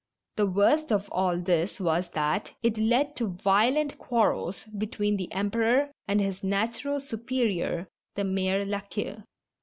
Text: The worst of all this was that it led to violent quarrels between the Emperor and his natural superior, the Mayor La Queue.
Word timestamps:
The 0.35 0.47
worst 0.47 0.91
of 0.91 1.07
all 1.11 1.37
this 1.37 1.79
was 1.79 2.09
that 2.15 2.53
it 2.63 2.79
led 2.79 3.15
to 3.17 3.27
violent 3.43 3.99
quarrels 3.99 4.65
between 4.75 5.15
the 5.15 5.31
Emperor 5.31 5.91
and 6.07 6.19
his 6.19 6.43
natural 6.43 6.99
superior, 6.99 7.87
the 8.15 8.23
Mayor 8.23 8.65
La 8.65 8.79
Queue. 8.79 9.21